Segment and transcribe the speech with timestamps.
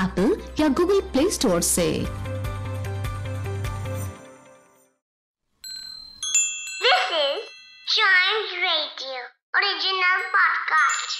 [0.00, 2.06] Apple या Google play store से।
[6.82, 7.42] This is
[7.92, 9.20] Chimes Radio,
[9.56, 11.12] original podcast.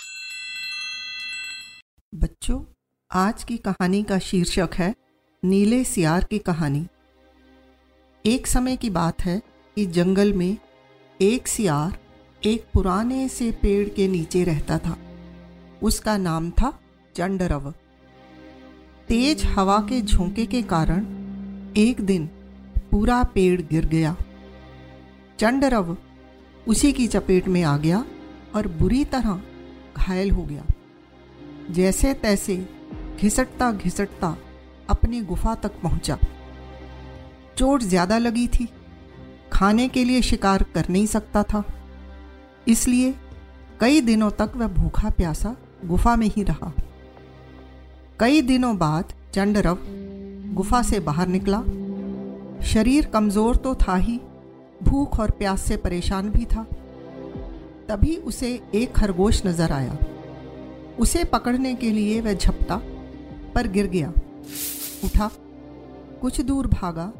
[2.14, 2.64] बच्चों
[3.12, 4.94] आज की कहानी का शीर्षक है
[5.44, 6.86] नीले सियार की कहानी।
[8.26, 9.42] एक समय की बात है
[9.74, 10.56] कि जंगल में
[11.20, 11.98] एक सियार
[12.44, 14.96] एक पुराने से पेड़ के नीचे रहता था।
[15.82, 16.80] उसका नाम था
[17.16, 17.74] चंडरव।
[19.08, 21.04] तेज हवा के झोंके के कारण
[21.76, 22.26] एक दिन
[22.90, 24.14] पूरा पेड़ गिर गया।
[25.38, 25.96] चंडरव
[26.66, 28.04] उसी की चपेट में आ गया
[28.56, 29.40] और बुरी तरह
[29.96, 30.64] घायल हो गया।
[31.70, 32.56] जैसे तैसे
[33.20, 34.36] घिसटता घिसटता
[34.90, 36.18] अपनी गुफा तक पहुँचा।
[37.58, 38.68] चोट ज़्यादा लगी थी।
[39.52, 41.62] खाने के लिए शिकार कर नहीं सकता था।
[42.68, 43.14] इसलिए
[43.80, 46.72] कई दिनों तक वह भूखा प्यासा गुफा में ही रहा।
[48.22, 49.78] कई दिनों बाद चंडरव
[50.54, 51.58] गुफा से बाहर निकला।
[52.64, 54.18] शरीर कमज़ोर तो था ही,
[54.82, 56.62] भूख और प्यास से परेशान भी था।
[57.88, 59.98] तभी उसे एक खरगोश नज़र आया।
[60.98, 62.80] उसे पकड़ने के लिए वह झपटा
[63.54, 64.12] पर गिर गया।
[65.04, 65.30] उठा,
[66.20, 67.12] कुछ दूर भागा,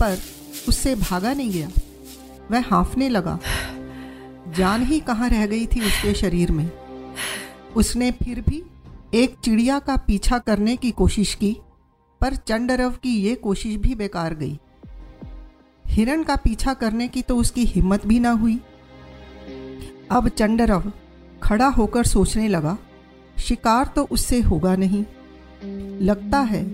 [0.00, 0.18] पर
[0.68, 1.70] उससे भागा नहीं गया।
[2.50, 3.38] वह हाँफने लगा।
[4.56, 6.70] जान ही कहाँ रह गई थी उसके शरीर में।
[7.76, 8.64] उसने फिर भी
[9.12, 11.56] एक चिड़िया का पीछा करने की कोशिश की,
[12.20, 14.58] पर चंडरव की ये कोशिश भी बेकार गई।
[15.84, 18.58] हिरण का पीछा करने की तो उसकी हिम्मत भी ना हुई।
[20.10, 20.90] अब चंडरव
[21.42, 22.76] खड़ा होकर सोचने लगा,
[23.40, 25.04] शिकार तो उससे होगा नहीं।
[26.00, 26.64] लगता है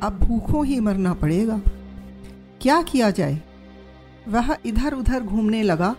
[0.00, 1.60] अब भूखों ही मरना पड़ेगा।
[2.60, 3.40] क्या किया जाए?
[4.28, 5.96] वह इधर उधर घूमने लगा,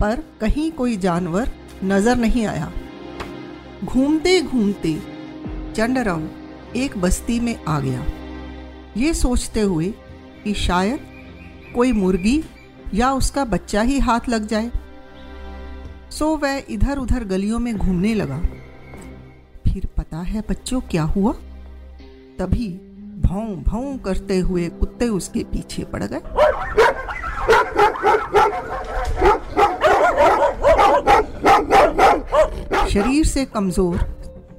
[0.00, 1.52] पर कहीं कोई जानवर
[1.84, 2.72] नज़र नहीं आया।
[3.84, 5.02] घूमते घूमते
[5.76, 6.28] चंडरव
[6.76, 8.04] एक बस्ती में आ गया।
[8.96, 9.88] ये सोचते हुए
[10.44, 11.00] कि शायद
[11.74, 12.44] कोई मुर्गी
[12.94, 14.70] या उसका बच्चा ही हाथ लग जाए।
[16.10, 18.38] सो वह इधर उधर गलियों में घूमने लगा।
[19.64, 21.32] फिर पता है बच्चों क्या हुआ?
[22.38, 22.68] तभी
[23.20, 26.20] भौं भौं करते हुए कुत्ते उसके पीछे पड़ गए।
[32.88, 33.98] शरीर से कमज़ोर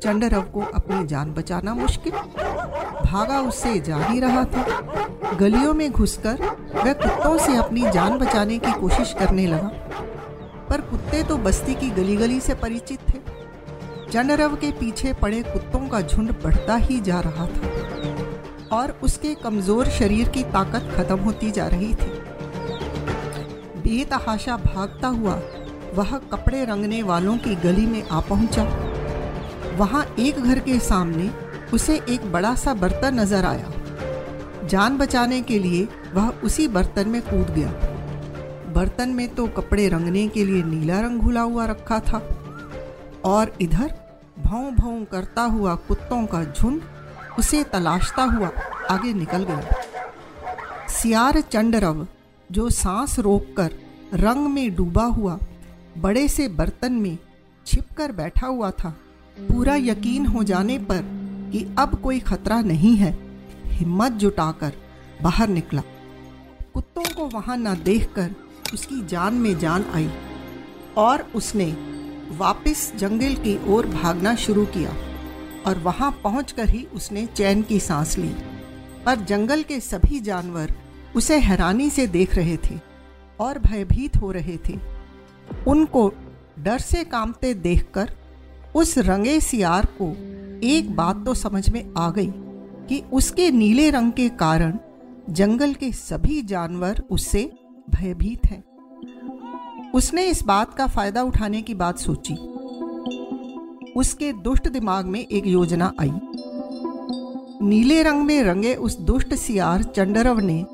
[0.03, 6.41] चंडरव को अपनी जान बचाना मुश्किल। भागा उससे जा ही रहा था। गलियों में घुसकर
[6.75, 9.71] वह कुत्तों से अपनी जान बचाने की कोशिश करने लगा।
[10.69, 13.19] पर कुत्ते तो बस्ती की गली गली से परिचित थे।
[14.11, 19.89] चंडरव के पीछे पड़े कुत्तों का झुंड बढ़ता ही जा रहा था और उसके कमज़ोर
[19.91, 22.11] शरीर की ताकत खत्म होती जा रही थी।
[23.81, 25.35] बेतहाशा भागता हुआ
[25.93, 28.63] वह कपड़े रंगने वालों की गली में आ पहुँचा।
[29.77, 31.29] वहाँ एक घर के सामने
[31.73, 37.21] उसे एक बड़ा सा बर्तन नज़र आया। जान बचाने के लिए वह उसी बर्तन में
[37.21, 37.71] कूद गया।
[38.73, 42.17] बर्तन में तो कपड़े रंगने के लिए नीला रंग घुला हुआ रखा था
[43.25, 43.93] और इधर
[44.39, 46.81] भौं भौं करता हुआ कुत्तों का झुंड
[47.39, 48.49] उसे तलाशता हुआ
[48.89, 52.05] आगे निकल गया। सियार चंडरव,
[52.49, 53.71] जो सांस रोककर
[54.15, 55.37] रंग में डूबा हुआ
[55.97, 57.17] बड़े से बर्तन में
[57.65, 58.89] छिपकर बैठा हुआ था।
[59.37, 61.01] पूरा यकीन हो जाने पर
[61.53, 63.11] कि अब कोई खतरा नहीं है।
[63.65, 64.73] हिम्मत जुटाकर
[65.21, 65.81] बाहर निकला।
[66.73, 68.35] कुत्तों को वहाँ न देखकर
[68.73, 70.09] उसकी जान में जान आई
[70.97, 71.65] और उसने
[72.37, 74.95] वापस जंगल की ओर भागना शुरू किया
[75.67, 78.35] और वहाँ पहुंचकर ही उसने चैन की सांस ली।
[79.05, 80.73] पर जंगल के सभी जानवर
[81.15, 82.79] उसे हैरानी से देख रहे थे
[83.39, 84.92] और भयभीत हो रहे थे।
[85.67, 86.11] उनको
[86.59, 88.11] डर से कांपते देखकर
[88.75, 90.09] उस रंगे सियार को
[90.67, 92.31] एक बात तो समझ में आ गई
[92.87, 94.77] कि उसके नीले रंग के कारण
[95.29, 97.51] जंगल के सभी जानवर उससे
[97.89, 98.63] भयभीत हैं।
[99.91, 102.33] उसने इस बात का फ़ायदा उठाने की बात सोची।
[103.99, 106.11] उसके दुष्ट दिमाग में एक योजना आई।
[107.61, 110.65] नीले रंग में रंगे उस दुष्ट सियार चंडरव ने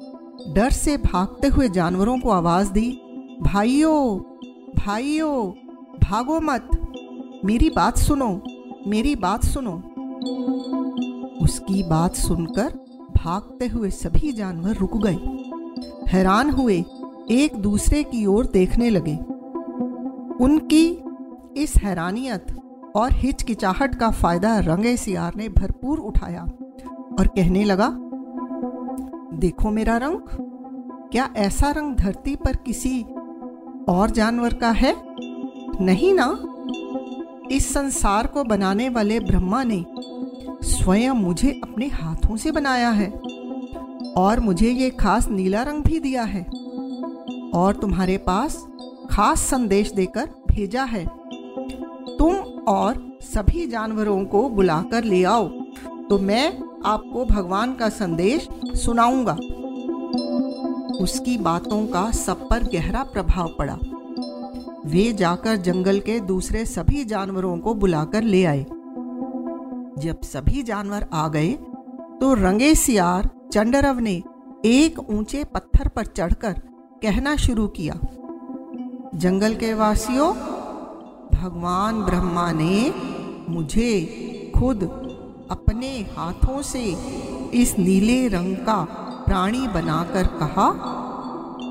[0.48, 2.92] डर से भागते हुए जानवरों को आवाज़ दी,
[3.42, 4.20] भाइयों
[4.76, 5.52] भाइयों,
[6.00, 6.70] भागो मत।
[7.46, 8.30] मेरी बात सुनो,
[8.88, 9.72] मेरी बात सुनो।
[11.44, 12.74] उसकी बात सुनकर
[13.16, 16.84] भागते हुए सभी जानवर रुक गए। हैरान हुए,
[17.32, 19.16] एक दूसरे की ओर देखने लगे।
[20.44, 20.88] उनकी
[21.58, 22.56] इस हैरानियत
[22.96, 26.44] और हिचकिचाहट का फ़ायदा रंगे सियार ने भरपूर उठाया
[27.20, 27.90] और कहने लगा,
[29.40, 30.20] देखो मेरा रंग,
[31.12, 33.06] क्या ऐसा रंग धरती पर किसी
[33.90, 34.94] और जानवर का है?
[35.82, 36.26] नहीं ना।
[37.52, 39.84] इस संसार को बनाने वाले ब्रह्मा ने
[40.64, 43.10] स्वयं मुझे अपने हाथों से बनाया है
[44.18, 46.44] और मुझे ये खास नीला रंग भी दिया है
[47.54, 48.58] और तुम्हारे पास
[49.12, 51.06] खास संदेश देकर भेजा है।
[52.18, 52.36] तुम
[52.68, 55.48] और सभी जानवरों को बुलाकर ले आओ
[56.10, 56.48] तो मैं
[56.86, 59.38] आपको भगवान का संदेश सुनाऊँगा।
[61.00, 63.78] उसकी बातों का सब पर गहरा प्रभाव पड़ा।
[64.86, 68.66] वे जाकर जंगल के दूसरे सभी जानवरों को बुलाकर ले आए।
[69.98, 71.52] जब सभी जानवर आ गए
[72.22, 74.22] तो रंगे सियार, चंडरव ने
[74.66, 76.54] एक ऊँचे पत्थर पर चढ़कर
[77.02, 78.00] कहना शुरू किया,
[79.16, 80.32] जंगल के वासियों,
[81.34, 82.94] भगवान ब्रह्मा ने
[83.50, 84.84] मुझे खुद
[85.52, 86.84] अपने हाथों से
[87.54, 88.82] इस नीले रंग का
[89.30, 90.72] प्राणी बनाकर कहा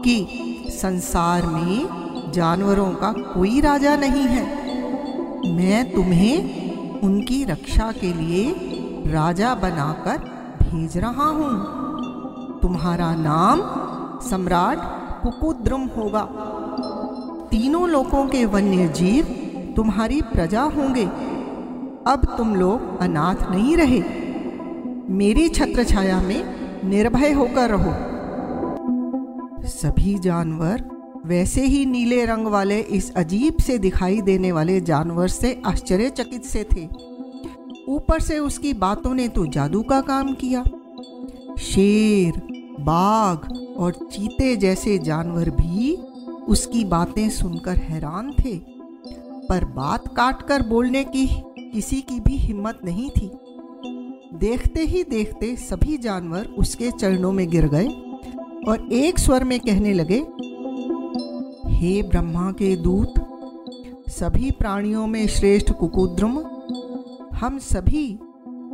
[0.04, 0.16] कि
[0.70, 4.42] संसार में जानवरों का कोई राजा नहीं है।
[5.56, 8.44] मैं तुम्हें उनकी रक्षा के लिए
[9.06, 10.18] राजा बनाकर
[10.62, 13.62] भेज रहा हूँ। तुम्हारा नाम
[14.20, 14.78] सम्राट
[15.22, 16.22] कुकुद्रम होगा।
[17.50, 19.24] तीनों लोगों के वन्य जीव
[19.76, 21.04] तुम्हारी प्रजा होंगे।
[22.06, 24.02] अब तुम लोग अनाथ नहीं रहे।
[25.10, 27.92] मेरी छत्र छाया में निर्भय होकर रहो।
[29.68, 30.84] सभी जानवर
[31.26, 36.64] वैसे ही नीले रंग वाले इस अजीब से दिखाई देने वाले जानवर से आश्चर्यचकित से
[36.64, 36.88] थे।
[37.88, 40.62] ऊपर से उसकी बातों ने तो जादू का काम किया।
[41.58, 42.32] शेर,
[42.80, 45.94] बाघ और चीते जैसे जानवर भी
[46.48, 48.56] उसकी बातें सुनकर हैरान थे।
[49.48, 51.26] पर बात काट कर बोलने की
[51.72, 53.30] किसी की भी हिम्मत नहीं थी।
[54.34, 57.86] देखते ही देखते सभी जानवर उसके चरणों में गिर गए
[58.68, 60.18] और एक स्वर में कहने लगे,
[61.68, 63.14] हे ब्रह्मा के दूत,
[64.08, 66.38] सभी प्राणियों में श्रेष्ठ कुकुद्रम,
[67.36, 68.18] हम सभी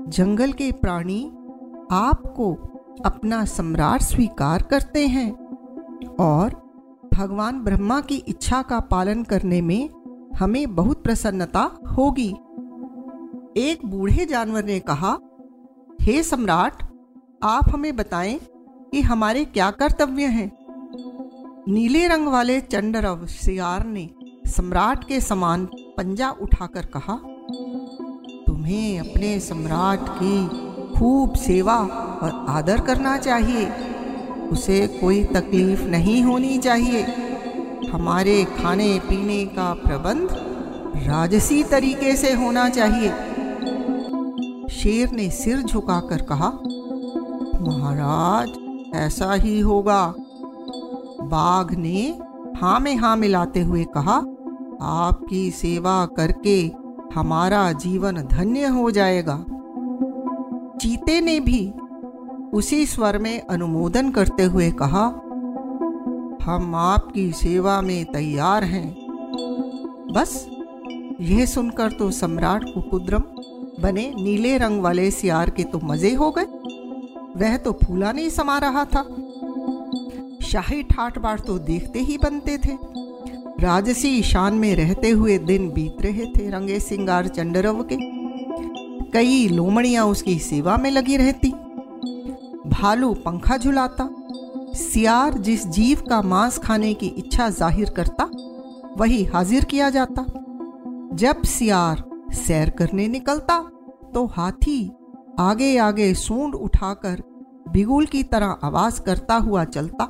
[0.08, 1.22] जंगल के प्राणी
[1.90, 2.52] आपको
[3.04, 5.30] अपना सम्राट स्वीकार करते हैं
[6.20, 6.62] और
[7.14, 9.88] भगवान ब्रह्मा की इच्छा का पालन करने में
[10.38, 11.62] हमें बहुत प्रसन्नता
[11.98, 12.34] होगी।
[13.56, 15.18] एक बूढ़े जानवर ने कहा
[16.04, 16.82] हे सम्राट,
[17.42, 18.40] आप हमें बताएँ
[18.92, 20.50] कि हमारे क्या कर्तव्य हैं?
[21.68, 24.10] नीले रंग वाले चंडरव सियार ने
[24.46, 27.14] सम्राट के समान पंजा उठाकर कहा,
[28.46, 30.46] तुम्हें अपने सम्राट की
[30.98, 31.76] खूब सेवा
[32.22, 33.66] और आदर करना चाहिए।
[34.48, 37.02] उसे कोई तकलीफ़ नहीं होनी चाहिए।
[37.90, 40.28] हमारे खाने पीने का प्रबंध
[41.06, 43.33] राजसी तरीके से होना चाहिए।
[44.74, 46.48] शेर ने सिर झुकाकर कहा,
[47.60, 48.52] महाराज,
[48.94, 50.14] ऐसा ही होगा।
[51.22, 52.18] बाघ ने
[52.56, 54.16] हाँ में हाँ मिलाते हुए कहा,
[54.82, 56.60] आपकी सेवा करके
[57.14, 59.44] हमारा जीवन धन्य हो जाएगा।
[60.80, 61.72] चीते ने भी
[62.52, 65.06] उसी स्वर में अनुमोदन करते हुए कहा,
[66.42, 68.88] हम आपकी सेवा में तैयार हैं।
[70.14, 70.46] बस,
[71.20, 73.22] यह सुनकर तो सम्राट कुकुद्रम
[73.80, 76.46] बने नीले रंग वाले सियार के तो मज़े हो गए।
[77.36, 79.02] वह तो फूला नहीं समा रहा था।
[80.42, 82.76] शाही ठाट बाट तो देखते ही बनते थे।
[83.60, 87.96] राजसी शान में रहते हुए दिन बीत रहे थे रंगे सिंगार चंडरव के।
[89.10, 91.50] कई लोमड़ियाँ उसकी सेवा में लगी रहती।
[92.70, 94.08] भालू पंखा झुलाता।
[94.74, 98.24] सियार जिस जीव का मांस खाने की इच्छा ज़ाहिर करता,
[98.98, 100.24] वही हाजिर किया जाता।
[101.16, 102.02] जब सियार
[102.34, 103.58] सैर करने निकलता
[104.14, 104.90] तो हाथी
[105.38, 107.22] आगे आगे सूंड उठाकर
[107.68, 110.04] बिगुल की तरह आवाज़ करता हुआ चलता।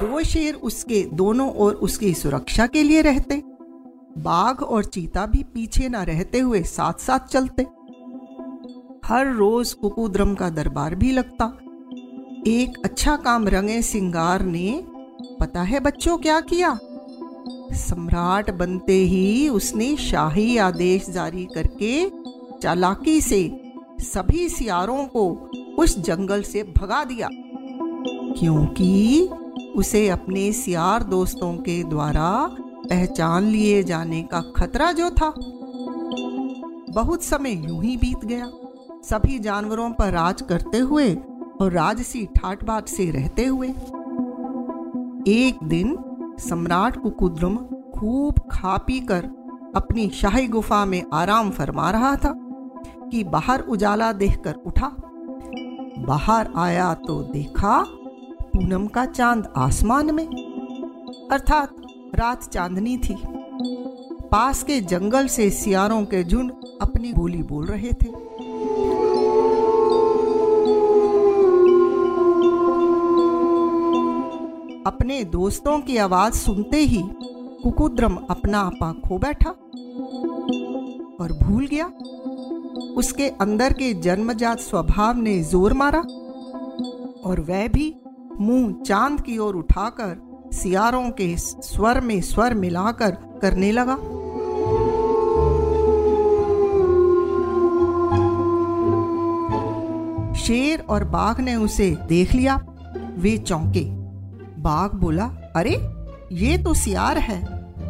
[0.00, 3.42] दो शेर उसके दोनों ओर उसकी सुरक्षा के लिए रहते।
[4.18, 7.62] बाघ और चीता भी पीछे न रहते हुए साथ साथ चलते।
[9.04, 11.44] हर रोज कुकुद्रम का दरबार भी लगता।
[12.46, 14.82] एक अच्छा काम रंगे सिंगार ने,
[15.40, 16.78] पता है बच्चों क्या किया?
[17.74, 22.10] सम्राट बनते ही उसने शाही आदेश जारी करके
[22.62, 23.40] चालाकी से
[24.00, 25.28] सभी सियारों को
[25.78, 27.28] उस जंगल से भगा दिया।
[28.38, 29.28] क्योंकि
[29.76, 32.56] उसे अपने सियार दोस्तों के द्वारा
[32.90, 35.32] पहचान लिए जाने का खतरा जो था,
[36.94, 38.50] बहुत समय यूँ ही बीत गया।
[39.04, 41.14] सभी जानवरों पर राज करते हुए
[41.60, 43.68] और राजसी ठाट बाट से रहते हुए
[45.28, 45.96] एक दिन
[46.40, 47.56] सम्राट कुकुद्रुम
[47.96, 49.24] खूब खा पी कर
[49.76, 52.34] अपनी शाही गुफा में आराम फरमा रहा था
[53.10, 54.86] कि बाहर उजाला देखकर उठा।
[55.98, 57.78] बाहर आया तो देखा
[58.42, 60.26] पूनम का चाँद आसमान में।
[61.32, 61.76] अर्थात
[62.14, 63.16] रात चांदनी थी।
[64.32, 68.29] पास के जंगल से सियारों के झुंड अपनी बोली बोल रहे थे।
[75.24, 77.02] दोस्तों की आवाज़ सुनते ही
[77.62, 79.50] कुकुद्रम अपना आपा खो बैठा
[81.20, 81.86] और भूल गया।
[82.96, 86.00] उसके अंदर के जन्मजात स्वभाव ने ज़ोर मारा
[87.24, 87.94] और वह भी
[88.40, 93.10] मुँह चाँद की ओर उठाकर सियारों के स्वर में स्वर मिलाकर
[93.42, 93.96] करने लगा।
[100.34, 102.56] शेर और बाघ ने उसे देख लिया।
[103.18, 103.99] वे चौंके।
[104.60, 105.24] बाघ बोला,
[105.56, 105.90] अरे,
[106.32, 107.44] ये तो सियार है।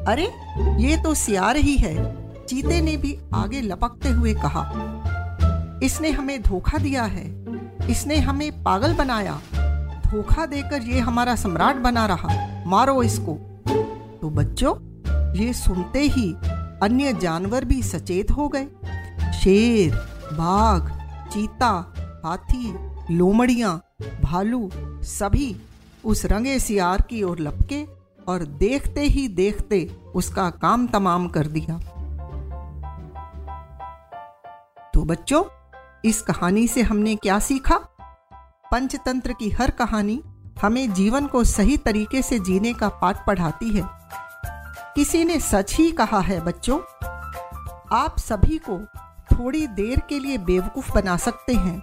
[0.05, 4.73] अरे, ये तो सियार ही है, चीते ने भी आगे लपकते हुए कहा।
[5.83, 7.45] इसने हमें धोखा दिया है।
[7.91, 9.41] इसने हमें पागल बनाया।
[10.07, 12.29] धोखा देकर ये हमारा सम्राट बना रहा।
[12.67, 13.33] मारो इसको।
[14.23, 14.75] तो बच्चों,
[15.35, 16.33] ये सुनते ही
[16.83, 18.67] अन्य जानवर भी सचेत हो गए।
[19.33, 19.95] शेर,
[20.33, 20.91] बाघ,
[21.33, 22.75] चीता, हाथी,
[23.11, 23.85] लोमड़ियाँ,
[24.23, 24.71] भालू,
[25.03, 25.57] सभी
[26.05, 27.85] उस रंगे सियार की ओर लपके
[28.29, 31.79] और देखते ही देखते उसका काम तमाम कर दिया।
[34.95, 35.45] तो बच्चों,
[36.05, 37.77] इस कहानी से हमने क्या सीखा?
[38.73, 40.23] पंचतंत्र की हर कहानी
[40.63, 43.89] हमें जीवन को सही तरीके से जीने का पाठ पढ़ाती है।
[44.95, 46.79] किसी ने सच ही कहा है बच्चों,
[47.93, 48.79] आप सभी को
[49.33, 51.83] थोड़ी देर के लिए बेवकूफ़ बना सकते हैं,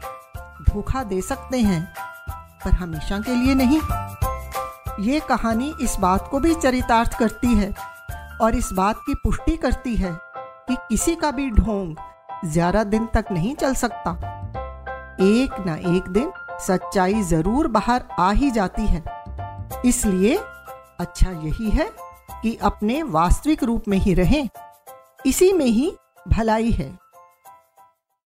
[0.70, 1.94] धोखा दे सकते हैं
[2.66, 3.80] पर हमेशा के लिए नहीं।
[5.06, 7.74] ये कहानी इस बात को भी चरितार्थ करती है
[8.42, 10.14] और इस बात की पुष्टि करती है
[10.70, 11.96] कि किसी का भी ढोंग
[12.46, 14.12] ज़्यादा दिन तक नहीं चल सकता।
[15.22, 19.04] एक न एक दिन सच्चाई ज़रूर बाहर आ ही जाती है।
[19.86, 20.36] इसलिए
[21.00, 21.90] अच्छा यही है
[22.42, 24.48] कि अपने वास्तविक रूप में ही रहें।
[25.26, 25.92] इसी में ही
[26.28, 26.88] भलाई है।